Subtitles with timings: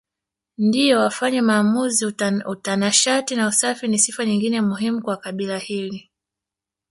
[0.57, 2.05] ndio wafanye maamuzi
[2.47, 6.11] Utanashati na usafi ni sifa nyingine muhimu kwa kabila hili